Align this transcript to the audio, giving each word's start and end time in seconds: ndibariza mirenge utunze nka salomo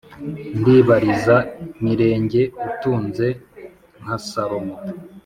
ndibariza 0.59 1.37
mirenge 1.83 2.41
utunze 2.67 3.27
nka 3.99 4.15
salomo 4.27 4.75